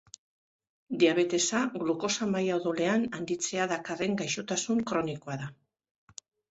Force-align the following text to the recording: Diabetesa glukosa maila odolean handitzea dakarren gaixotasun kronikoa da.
Diabetesa 1.03 1.59
glukosa 1.75 2.29
maila 2.33 2.57
odolean 2.63 3.07
handitzea 3.19 3.71
dakarren 3.77 4.21
gaixotasun 4.25 4.85
kronikoa 4.93 5.43
da. 5.45 5.51